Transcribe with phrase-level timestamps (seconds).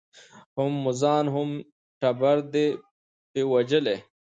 [0.55, 1.65] هم مو ځان هم مو
[1.99, 2.67] ټبر دی
[3.31, 3.97] په وژلی